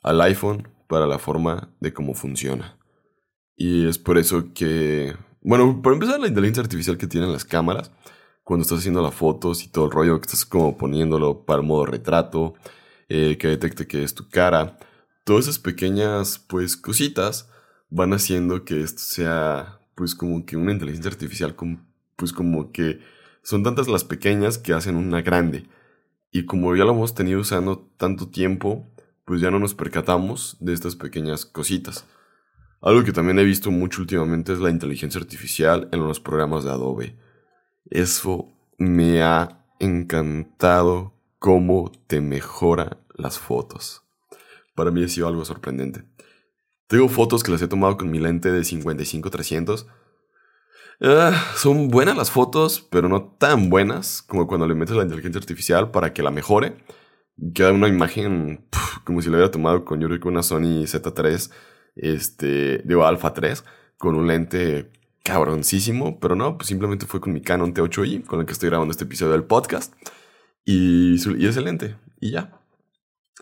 al 0.03 0.21
iPhone 0.21 0.69
para 0.89 1.07
la 1.07 1.19
forma 1.19 1.75
de 1.81 1.93
cómo 1.93 2.15
funciona. 2.15 2.79
Y 3.57 3.89
es 3.89 3.99
por 3.99 4.19
eso 4.19 4.53
que, 4.55 5.17
bueno, 5.41 5.81
por 5.83 5.93
empezar 5.93 6.21
la 6.21 6.29
inteligencia 6.29 6.63
artificial 6.63 6.99
que 6.99 7.07
tienen 7.07 7.33
las 7.33 7.45
cámaras, 7.45 7.91
cuando 8.45 8.63
estás 8.63 8.79
haciendo 8.79 9.03
las 9.03 9.15
fotos 9.15 9.65
y 9.65 9.69
todo 9.69 9.87
el 9.87 9.91
rollo, 9.91 10.21
que 10.21 10.27
estás 10.27 10.45
como 10.45 10.77
poniéndolo 10.79 11.45
para 11.45 11.61
el 11.61 11.67
modo 11.67 11.87
retrato, 11.87 12.55
eh, 13.09 13.39
que 13.39 13.49
detecte 13.49 13.87
que 13.87 14.05
es 14.05 14.15
tu 14.15 14.29
cara, 14.29 14.79
todas 15.25 15.47
esas 15.47 15.59
pequeñas, 15.59 16.39
pues, 16.39 16.77
cositas 16.77 17.51
van 17.91 18.13
haciendo 18.13 18.65
que 18.65 18.83
esto 18.83 19.03
sea, 19.03 19.81
pues, 19.97 20.15
como 20.15 20.47
que 20.47 20.57
una 20.57 20.73
inteligencia 20.73 21.11
artificial, 21.11 21.57
pues, 22.17 22.33
como 22.33 22.71
que 22.71 23.01
son 23.43 23.63
tantas 23.65 23.89
las 23.89 24.05
pequeñas 24.05 24.59
que 24.59 24.73
hacen 24.73 24.97
una 24.97 25.23
grande. 25.23 25.69
Y 26.31 26.45
como 26.45 26.75
ya 26.77 26.85
lo 26.85 26.93
hemos 26.93 27.15
tenido 27.15 27.41
usando 27.41 27.91
tanto 27.97 28.29
tiempo, 28.29 28.93
pues 29.25 29.41
ya 29.41 29.51
no 29.51 29.59
nos 29.59 29.75
percatamos 29.75 30.57
de 30.61 30.73
estas 30.73 30.97
pequeñas 30.97 31.45
cositas. 31.45 32.07
Algo 32.81 33.05
que 33.05 33.13
también 33.13 33.39
he 33.39 33.45
visto 33.45 33.71
mucho 33.71 34.03
últimamente 34.03 34.53
es 34.53 34.61
la 34.61 34.71
inteligencia 34.71 35.21
artificial 35.21 35.89
en 35.93 36.01
los 36.01 36.21
programas 36.21 36.65
de 36.65 36.71
Adobe. 36.71 37.19
Eso 37.91 38.53
me 38.79 39.23
ha 39.23 39.65
encantado 39.81 41.15
cómo 41.39 41.91
te 42.07 42.21
mejora 42.21 42.99
las 43.15 43.39
fotos. 43.39 44.03
Para 44.75 44.91
mí 44.91 45.03
ha 45.03 45.09
sido 45.09 45.27
algo 45.27 45.45
sorprendente. 45.45 46.05
Tengo 46.87 47.09
fotos 47.09 47.43
que 47.43 47.51
las 47.51 47.63
he 47.63 47.69
tomado 47.69 47.97
con 47.97 48.11
mi 48.11 48.21
lente 48.21 48.53
de 48.53 48.61
55-300. 48.61 49.87
Ah, 51.01 51.53
son 51.57 51.89
buenas 51.89 52.17
las 52.17 52.31
fotos, 52.31 52.87
pero 52.91 53.09
no 53.09 53.25
tan 53.39 53.69
buenas 53.69 54.23
como 54.23 54.47
cuando 54.47 54.67
le 54.67 54.75
metes 54.75 54.97
la 54.97 55.03
inteligencia 55.03 55.39
artificial 55.39 55.91
para 55.91 56.15
que 56.15 56.23
la 56.23 56.31
mejore 56.31 56.77
queda 57.55 57.73
una 57.73 57.89
imagen 57.89 58.67
como 59.05 59.21
si 59.21 59.29
lo 59.29 59.37
hubiera 59.37 59.51
tomado 59.51 59.85
con 59.85 60.01
yo 60.01 60.09
creo 60.09 60.21
que 60.21 60.29
una 60.29 60.43
Sony 60.43 60.85
Z3, 60.85 61.51
este, 61.97 62.79
digo 62.85 63.05
Alpha 63.05 63.35
3, 63.35 63.65
con 63.99 64.15
un 64.15 64.27
lente 64.27 64.91
cabroncísimo, 65.23 66.19
pero 66.19 66.35
no, 66.35 66.57
pues 66.57 66.69
simplemente 66.69 67.07
fue 67.07 67.21
con 67.21 67.33
mi 67.33 67.43
Canon 67.43 67.75
T8i, 67.75 68.25
con 68.25 68.41
el 68.41 68.47
que 68.47 68.53
estoy 68.53 68.69
grabando 68.71 68.93
este 68.93 69.05
episodio 69.05 69.33
del 69.33 69.45
podcast, 69.45 69.95
y, 70.65 71.17
y 71.37 71.47
ese 71.47 71.61
lente, 71.61 71.97
y 72.21 72.33
ya. 72.33 72.61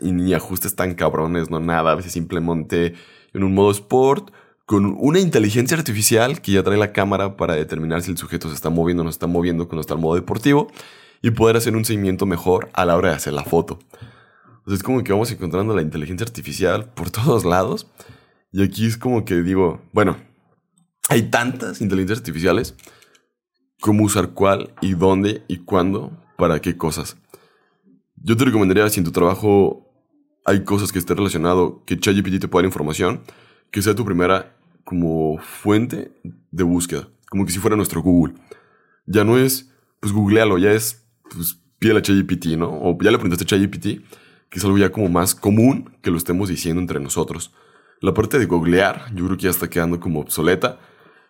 Y 0.01 0.13
ni 0.13 0.35
ajustes 0.35 0.75
tan 0.75 0.95
cabrones, 0.95 1.51
no 1.51 1.61
nada, 1.61 1.93
a 1.93 1.95
veces 1.95 2.13
simplemente 2.13 2.95
en 3.33 3.45
un 3.45 3.55
modo 3.55 3.71
sport, 3.71 4.33
con 4.67 4.97
una 4.99 5.21
inteligencia 5.21 5.77
artificial 5.77 6.41
que 6.41 6.53
ya 6.53 6.63
trae 6.63 6.79
la 6.79 6.93
cámara 6.93 7.37
para 7.37 7.55
determinar 7.55 8.03
si 8.03 8.11
el 8.11 8.17
sujeto 8.17 8.49
se 8.49 8.55
está 8.55 8.71
moviendo 8.71 9.03
o 9.03 9.05
no 9.05 9.11
está 9.11 9.27
moviendo 9.27 9.69
cuando 9.69 9.83
está 9.83 9.95
en 9.95 10.01
modo 10.01 10.15
deportivo 10.15 10.69
y 11.21 11.31
poder 11.31 11.57
hacer 11.57 11.77
un 11.77 11.85
seguimiento 11.85 12.27
mejor 12.27 12.71
a 12.73 12.85
la 12.85 12.97
hora 12.97 13.11
de 13.11 13.17
hacer 13.17 13.33
la 13.33 13.45
foto. 13.45 13.79
es 14.67 14.83
como 14.83 15.03
que 15.05 15.13
vamos 15.13 15.31
encontrando 15.31 15.75
la 15.75 15.83
inteligencia 15.83 16.25
artificial 16.25 16.91
por 16.93 17.11
todos 17.11 17.45
lados. 17.45 17.87
Y 18.53 18.63
aquí 18.63 18.87
es 18.87 18.97
como 18.97 19.25
que 19.25 19.43
digo, 19.43 19.83
bueno, 19.93 20.17
hay 21.09 21.25
tantas 21.25 21.81
inteligencias 21.81 22.21
artificiales, 22.21 22.75
cómo 23.81 24.05
usar 24.05 24.31
cuál 24.31 24.75
y 24.81 24.95
dónde 24.95 25.43
y 25.49 25.59
cuándo 25.59 26.13
para 26.37 26.61
qué 26.61 26.77
cosas. 26.77 27.17
Yo 28.17 28.37
te 28.37 28.45
recomendaría, 28.45 28.89
si 28.89 29.01
en 29.01 29.05
tu 29.05 29.13
trabajo 29.13 29.91
hay 30.47 30.65
cosas 30.65 30.93
que 30.93 30.99
estén 30.99 31.17
relacionado, 31.17 31.83
que 31.85 31.99
ChatGPT 31.99 32.41
te 32.41 32.49
pueda 32.49 32.63
dar 32.63 32.69
información, 32.69 33.23
que 33.71 33.83
sea 33.83 33.95
tu 33.95 34.05
primera 34.05 34.54
como 34.85 35.39
fuente 35.39 36.13
de 36.51 36.65
búsqueda, 36.65 37.09
como 37.29 37.45
que 37.45 37.53
si 37.53 37.59
fuera 37.59 37.77
nuestro 37.77 38.03
Google. 38.03 38.35
Ya 39.07 39.25
no 39.25 39.39
es, 39.39 39.73
pues 40.01 40.13
googlealo, 40.13 40.59
ya 40.59 40.73
es 40.73 41.05
pues 41.31 41.59
pide 41.79 41.97
a 41.97 42.03
ChatGPT, 42.03 42.57
¿no? 42.57 42.69
O 42.71 42.97
ya 43.01 43.11
le 43.11 43.19
preguntaste 43.19 43.45
a 43.45 43.47
ChatGPT, 43.47 43.85
que 44.49 44.59
es 44.59 44.65
algo 44.65 44.79
ya 44.79 44.91
como 44.91 45.09
más 45.09 45.35
común 45.35 45.97
que 46.03 46.11
lo 46.11 46.17
estemos 46.17 46.49
diciendo 46.49 46.81
entre 46.81 47.01
nosotros. 47.01 47.53
La 48.01 48.15
parte 48.15 48.39
de 48.39 48.47
googlear, 48.47 49.15
yo 49.15 49.25
creo 49.27 49.37
que 49.37 49.45
ya 49.45 49.51
está 49.51 49.69
quedando 49.69 50.01
como 50.01 50.21
obsoleta 50.21 50.79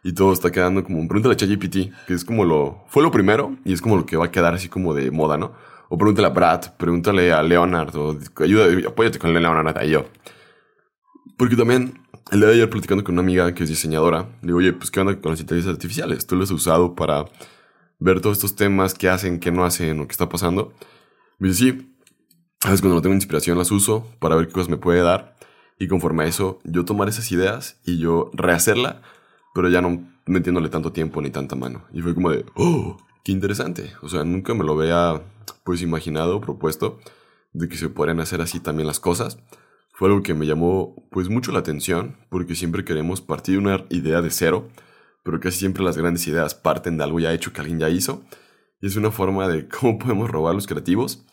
y 0.03 0.13
todo 0.13 0.33
está 0.33 0.53
quedando 0.53 0.85
como, 0.85 1.07
pregúntale 1.09 1.35
a 1.35 1.37
ChatGPT, 1.37 2.07
que 2.07 2.15
es 2.15 2.25
como 2.25 2.45
lo, 2.45 2.85
fue 2.89 3.03
lo 3.03 3.11
primero 3.11 3.57
y 3.65 3.73
es 3.73 3.81
como 3.81 3.97
lo 3.97 4.07
que 4.07 4.17
va 4.17 4.27
a 4.27 4.31
quedar 4.31 4.55
así 4.55 4.69
como 4.69 4.95
de 4.95 5.11
moda, 5.11 5.37
¿no? 5.37 5.53
O 5.89 5.97
pregúntale 5.97 6.27
a 6.27 6.31
Brad, 6.31 6.77
pregúntale 6.77 7.33
a 7.33 7.43
Leonard, 7.43 7.97
o 7.97 8.19
ayuda, 8.41 8.67
apóyate 8.89 9.19
con 9.19 9.33
Leonard 9.33 9.79
a 9.79 9.85
yo. 9.85 10.07
Porque 11.37 11.57
también, 11.57 12.01
el 12.31 12.41
día 12.41 12.49
de 12.49 12.55
ayer 12.55 12.71
platicando 12.71 13.05
con 13.05 13.15
una 13.15 13.23
amiga 13.23 13.55
que 13.55 13.65
es 13.65 13.69
diseñadora, 13.69 14.29
le 14.41 14.47
digo, 14.49 14.59
oye, 14.59 14.73
pues 14.73 14.91
¿qué 14.91 15.01
onda 15.01 15.21
con 15.21 15.33
las 15.33 15.41
inteligencias 15.41 15.75
artificiales? 15.75 16.27
¿Tú 16.27 16.37
lo 16.37 16.45
has 16.45 16.51
usado 16.51 16.95
para 16.95 17.27
ver 17.99 18.21
todos 18.21 18.39
estos 18.39 18.55
temas, 18.55 18.95
qué 18.95 19.09
hacen, 19.09 19.41
qué 19.41 19.51
no 19.51 19.65
hacen 19.65 20.01
o 20.01 20.07
qué 20.07 20.13
está 20.13 20.29
pasando. 20.29 20.73
Me 21.39 21.49
dice, 21.49 21.65
sí, 21.65 21.97
a 22.63 22.69
veces 22.69 22.81
cuando 22.81 22.97
no 22.97 23.03
tengo 23.03 23.15
inspiración 23.15 23.59
las 23.59 23.71
uso 23.71 24.07
para 24.19 24.37
ver 24.37 24.47
qué 24.47 24.53
cosas 24.53 24.69
me 24.69 24.77
puede 24.77 25.01
dar 25.01 25.37
y 25.79 25.89
conforme 25.89 26.25
a 26.25 26.27
eso 26.27 26.61
yo 26.65 26.85
tomar 26.85 27.09
esas 27.09 27.31
ideas 27.33 27.81
y 27.85 27.99
yo 27.99 28.31
rehacerla, 28.35 29.03
pero 29.55 29.69
ya 29.69 29.81
no 29.81 30.07
metiéndole 30.27 30.69
tanto 30.69 30.93
tiempo 30.93 31.21
ni 31.21 31.31
tanta 31.31 31.57
mano. 31.57 31.85
Y 31.93 32.03
fue 32.03 32.15
como 32.15 32.31
de, 32.31 32.45
oh, 32.55 32.99
qué 33.25 33.33
interesante. 33.33 33.93
O 34.03 34.09
sea, 34.09 34.25
nunca 34.25 34.55
me 34.55 34.65
lo 34.65 34.79
había 34.79 35.23
pues 35.65 35.83
imaginado, 35.83 36.41
propuesto, 36.41 36.99
de 37.53 37.69
que 37.69 37.77
se 37.77 37.89
podrían 37.89 38.21
hacer 38.21 38.41
así 38.41 38.61
también 38.61 38.87
las 38.87 39.01
cosas. 39.01 39.39
Fue 39.95 40.09
algo 40.09 40.23
que 40.23 40.35
me 40.35 40.47
llamó 40.47 41.09
pues 41.11 41.29
mucho 41.29 41.53
la 41.53 41.61
atención 41.61 42.17
porque 42.29 42.55
siempre 42.55 42.85
queremos 42.85 43.21
partir 43.21 43.55
de 43.55 43.61
una 43.61 43.85
idea 43.91 44.21
de 44.21 44.31
cero 44.31 44.69
pero 45.25 45.41
casi 45.41 45.59
siempre 45.59 45.83
las 45.83 45.97
grandes 45.97 46.27
ideas 46.29 46.55
parten 46.55 46.99
de 46.99 47.05
algo 47.05 47.19
ya 47.19 47.33
hecho 47.33 47.53
que 47.53 47.61
alguien 47.61 47.81
ya 47.81 47.89
hizo. 47.89 48.23
Y 48.81 48.87
es 48.87 48.95
una 48.95 49.11
forma 49.11 49.49
de 49.49 49.67
cómo 49.81 49.99
podemos 49.99 50.31
robar 50.31 50.55
los 50.55 50.69
creativos. 50.69 51.25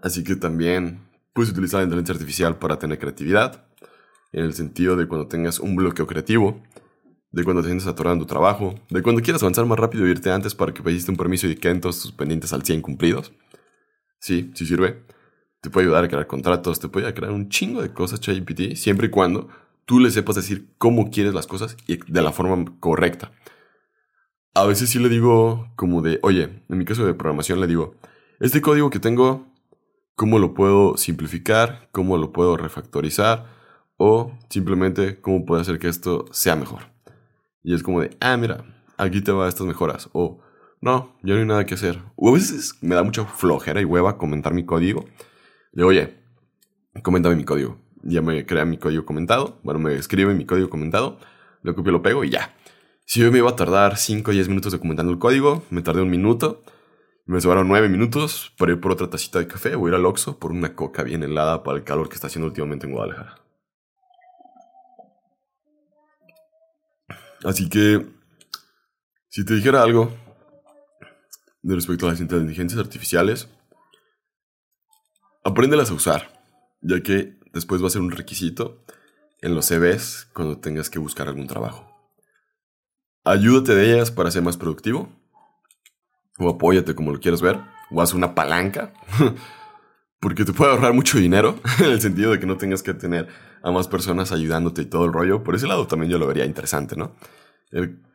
Así 0.00 0.22
que 0.22 0.36
también 0.36 1.00
puedes 1.32 1.50
utilizar 1.50 1.80
la 1.80 1.84
inteligencia 1.84 2.14
artificial 2.14 2.58
para 2.58 2.78
tener 2.78 2.98
creatividad, 2.98 3.64
en 4.32 4.44
el 4.44 4.54
sentido 4.54 4.96
de 4.96 5.08
cuando 5.08 5.28
tengas 5.28 5.58
un 5.58 5.76
bloqueo 5.76 6.06
creativo, 6.06 6.62
de 7.30 7.44
cuando 7.44 7.62
te 7.62 7.68
sientes 7.68 7.86
atorado 7.86 8.18
tu 8.18 8.26
trabajo, 8.26 8.74
de 8.90 9.02
cuando 9.02 9.22
quieras 9.22 9.42
avanzar 9.42 9.64
más 9.66 9.78
rápido 9.78 10.06
y 10.06 10.10
irte 10.10 10.30
antes 10.30 10.54
para 10.54 10.72
que 10.72 10.82
pediste 10.82 11.10
un 11.10 11.16
permiso 11.16 11.46
y 11.46 11.56
queden 11.56 11.80
todos 11.80 12.00
tus 12.00 12.12
pendientes 12.12 12.52
al 12.52 12.62
100 12.62 12.82
cumplidos. 12.82 13.32
Sí, 14.20 14.50
sí 14.54 14.66
sirve. 14.66 15.04
Te 15.62 15.70
puede 15.70 15.86
ayudar 15.86 16.04
a 16.04 16.08
crear 16.08 16.26
contratos, 16.26 16.80
te 16.80 16.88
puede 16.88 17.06
ayudar 17.06 17.12
a 17.12 17.20
crear 17.20 17.32
un 17.32 17.48
chingo 17.48 17.82
de 17.82 17.92
cosas 17.92 18.18
ChatGPT, 18.18 18.74
siempre 18.74 19.06
y 19.06 19.10
cuando 19.10 19.48
tú 19.84 20.00
le 20.00 20.10
sepas 20.10 20.34
decir 20.34 20.74
cómo 20.76 21.10
quieres 21.10 21.34
las 21.34 21.46
cosas 21.46 21.76
y 21.86 21.98
de 22.10 22.20
la 22.20 22.32
forma 22.32 22.64
correcta. 22.80 23.30
A 24.54 24.66
veces 24.66 24.90
sí 24.90 24.98
le 24.98 25.08
digo 25.08 25.68
como 25.76 26.02
de, 26.02 26.18
oye, 26.22 26.64
en 26.68 26.78
mi 26.78 26.84
caso 26.84 27.06
de 27.06 27.14
programación 27.14 27.60
le 27.60 27.68
digo, 27.68 27.94
este 28.40 28.60
código 28.60 28.90
que 28.90 28.98
tengo, 28.98 29.46
¿cómo 30.16 30.40
lo 30.40 30.52
puedo 30.52 30.96
simplificar? 30.96 31.88
¿Cómo 31.92 32.18
lo 32.18 32.32
puedo 32.32 32.56
refactorizar? 32.56 33.46
O 33.96 34.32
simplemente, 34.50 35.20
¿cómo 35.20 35.46
puedo 35.46 35.60
hacer 35.60 35.78
que 35.78 35.86
esto 35.86 36.24
sea 36.32 36.56
mejor? 36.56 36.90
Y 37.62 37.72
es 37.72 37.84
como 37.84 38.00
de, 38.00 38.10
ah, 38.18 38.36
mira, 38.36 38.64
aquí 38.96 39.20
te 39.20 39.30
va 39.30 39.48
estas 39.48 39.68
mejoras. 39.68 40.10
O, 40.12 40.40
no, 40.80 41.16
ya 41.22 41.34
no 41.34 41.40
hay 41.40 41.46
nada 41.46 41.66
que 41.66 41.74
hacer. 41.74 42.02
O 42.16 42.30
a 42.30 42.32
veces 42.32 42.74
me 42.80 42.96
da 42.96 43.04
mucha 43.04 43.24
flojera 43.24 43.80
y 43.80 43.84
hueva 43.84 44.18
comentar 44.18 44.54
mi 44.54 44.66
código. 44.66 45.04
Le 45.72 45.84
oye, 45.84 46.14
coméntame 47.02 47.36
mi 47.36 47.44
código 47.44 47.82
ya 48.02 48.22
me 48.22 48.44
crea 48.46 48.64
mi 48.64 48.78
código 48.78 49.04
comentado, 49.04 49.58
bueno, 49.62 49.80
me 49.80 49.94
escribe 49.94 50.34
mi 50.34 50.44
código 50.44 50.68
comentado, 50.70 51.18
lo 51.62 51.74
copio, 51.74 51.92
lo 51.92 52.02
pego 52.02 52.24
y 52.24 52.30
ya. 52.30 52.54
Si 53.04 53.20
yo 53.20 53.30
me 53.30 53.38
iba 53.38 53.50
a 53.50 53.56
tardar 53.56 53.96
5 53.96 54.30
o 54.30 54.34
10 54.34 54.48
minutos 54.48 54.72
documentando 54.72 55.12
el 55.12 55.18
código, 55.18 55.64
me 55.70 55.82
tardé 55.82 56.02
un 56.02 56.10
minuto, 56.10 56.62
me 57.26 57.40
sobraron 57.40 57.68
9 57.68 57.88
minutos 57.88 58.52
para 58.58 58.72
ir 58.72 58.80
por 58.80 58.92
otra 58.92 59.08
tacita 59.10 59.38
de 59.38 59.46
café 59.46 59.74
o 59.74 59.88
ir 59.88 59.94
al 59.94 60.06
Oxxo 60.06 60.38
por 60.38 60.52
una 60.52 60.74
coca 60.74 61.02
bien 61.02 61.22
helada 61.22 61.62
para 61.62 61.78
el 61.78 61.84
calor 61.84 62.08
que 62.08 62.14
está 62.14 62.26
haciendo 62.26 62.48
últimamente 62.48 62.86
en 62.86 62.92
Guadalajara. 62.92 63.36
Así 67.44 67.68
que, 67.68 68.06
si 69.28 69.44
te 69.44 69.54
dijera 69.54 69.82
algo 69.82 70.12
de 71.62 71.74
respecto 71.74 72.06
a 72.06 72.10
las 72.10 72.20
inteligencias 72.20 72.80
artificiales, 72.80 73.48
apréndelas 75.44 75.90
a 75.90 75.94
usar, 75.94 76.40
ya 76.80 77.02
que 77.02 77.38
después 77.52 77.82
va 77.82 77.86
a 77.86 77.90
ser 77.90 78.02
un 78.02 78.10
requisito 78.10 78.84
en 79.40 79.54
los 79.54 79.66
CVs 79.66 80.28
cuando 80.32 80.58
tengas 80.58 80.88
que 80.88 80.98
buscar 80.98 81.28
algún 81.28 81.46
trabajo. 81.46 81.88
Ayúdate 83.24 83.74
de 83.74 83.94
ellas 83.94 84.10
para 84.10 84.30
ser 84.30 84.42
más 84.42 84.56
productivo, 84.56 85.08
o 86.38 86.48
apóyate 86.48 86.94
como 86.94 87.12
lo 87.12 87.20
quieras 87.20 87.42
ver, 87.42 87.60
o 87.90 88.00
haz 88.00 88.14
una 88.14 88.34
palanca, 88.34 88.92
porque 90.20 90.44
te 90.44 90.52
puede 90.52 90.72
ahorrar 90.72 90.94
mucho 90.94 91.18
dinero, 91.18 91.58
en 91.78 91.86
el 91.86 92.00
sentido 92.00 92.32
de 92.32 92.40
que 92.40 92.46
no 92.46 92.56
tengas 92.56 92.82
que 92.82 92.94
tener 92.94 93.28
a 93.62 93.70
más 93.70 93.88
personas 93.88 94.32
ayudándote 94.32 94.82
y 94.82 94.86
todo 94.86 95.04
el 95.04 95.12
rollo. 95.12 95.44
Por 95.44 95.54
ese 95.54 95.66
lado 95.66 95.86
también 95.86 96.10
yo 96.10 96.18
lo 96.18 96.26
vería 96.26 96.44
interesante, 96.44 96.96
¿no? 96.96 97.14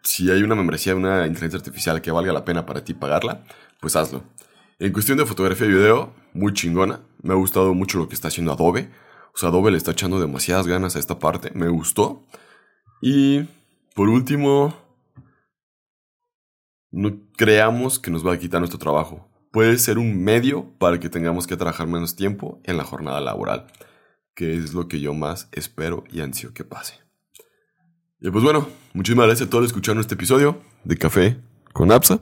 si 0.04 0.30
hay 0.30 0.44
una 0.44 0.54
membresía 0.54 0.94
de 0.94 1.00
una 1.00 1.26
inteligencia 1.26 1.58
artificial 1.58 2.00
que 2.00 2.12
valga 2.12 2.32
la 2.32 2.46
pena 2.46 2.66
para 2.68 2.84
ti 2.84 2.94
pagarla, 2.94 3.44
pues 3.80 3.96
hazlo. 3.96 4.24
En 4.80 4.94
cuestión 4.94 5.18
de 5.18 5.26
fotografía 5.26 5.66
y 5.66 5.72
video, 5.72 6.14
muy 6.34 6.54
chingona. 6.54 7.02
Me 7.24 7.34
ha 7.34 7.36
gustado 7.36 7.74
mucho 7.74 7.98
lo 7.98 8.08
que 8.08 8.14
está 8.14 8.28
haciendo 8.28 8.54
Adobe. 8.54 8.92
O 9.34 9.38
sea, 9.38 9.50
Adobe 9.50 9.72
le 9.72 9.78
está 9.78 9.92
echando 9.92 10.20
demasiadas 10.20 10.68
ganas 10.68 10.96
a 10.96 11.00
esta 11.00 11.18
parte. 11.18 11.50
Me 11.56 11.68
gustó. 11.68 12.24
Y 13.02 13.48
por 13.96 14.08
último, 14.08 14.76
no 16.92 17.12
creamos 17.36 17.98
que 17.98 18.12
nos 18.12 18.26
va 18.26 18.34
a 18.34 18.38
quitar 18.38 18.62
nuestro 18.62 18.78
trabajo. 18.78 19.28
Puede 19.52 19.80
ser 19.80 19.98
un 19.98 20.24
medio 20.24 20.72
para 20.78 21.00
que 21.00 21.10
tengamos 21.10 21.48
que 21.48 21.58
trabajar 21.58 21.88
menos 21.88 22.16
tiempo 22.16 22.62
en 22.64 22.78
la 22.78 22.84
jornada 22.84 23.20
laboral, 23.20 23.66
que 24.36 24.56
es 24.56 24.76
lo 24.76 24.88
que 24.88 25.00
yo 25.00 25.16
más 25.16 25.50
espero 25.54 26.04
y 26.12 26.22
ansio 26.22 26.54
que 26.54 26.64
pase. 26.64 27.00
Y 28.20 28.30
pues 28.30 28.44
bueno, 28.44 28.68
muchísimas 28.94 29.26
gracias 29.26 29.48
a 29.48 29.50
todos 29.50 29.64
por 29.64 29.68
escuchar 29.68 29.98
este 29.98 30.14
episodio 30.14 30.62
de 30.84 30.98
Café 30.98 31.38
con 31.74 31.92
APSA. 31.92 32.20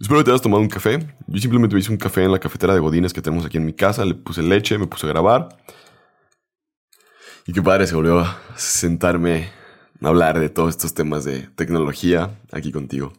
Espero 0.00 0.20
que 0.20 0.24
te 0.24 0.30
hayas 0.30 0.40
tomado 0.40 0.62
un 0.62 0.68
café. 0.68 0.98
Yo 1.26 1.40
simplemente 1.40 1.76
hice 1.78 1.90
un 1.90 1.98
café 1.98 2.24
en 2.24 2.32
la 2.32 2.38
cafetera 2.38 2.72
de 2.72 2.80
Godines 2.80 3.12
que 3.12 3.20
tenemos 3.20 3.44
aquí 3.44 3.58
en 3.58 3.66
mi 3.66 3.74
casa. 3.74 4.02
Le 4.04 4.14
puse 4.14 4.42
leche, 4.42 4.78
me 4.78 4.86
puse 4.86 5.06
a 5.06 5.10
grabar. 5.10 5.48
Y 7.46 7.52
qué 7.52 7.60
padre 7.60 7.86
se 7.86 7.94
volvió 7.94 8.20
a 8.20 8.40
sentarme 8.56 9.50
a 10.00 10.08
hablar 10.08 10.40
de 10.40 10.48
todos 10.48 10.70
estos 10.70 10.94
temas 10.94 11.24
de 11.24 11.48
tecnología 11.54 12.40
aquí 12.50 12.72
contigo. 12.72 13.12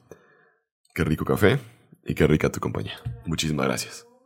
Qué 0.95 1.03
rico 1.03 1.23
café 1.23 1.59
y 2.03 2.15
qué 2.15 2.25
rica 2.25 2.51
tu 2.51 2.59
compañía. 2.59 2.99
Muchísimas 3.27 3.67
gracias. 3.67 4.10